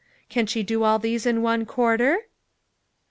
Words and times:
Can 0.29 0.47
she 0.47 0.63
do 0.63 0.81
all 0.81 0.97
these 0.97 1.27
in 1.27 1.43
one 1.43 1.63
quarter?" 1.67 2.25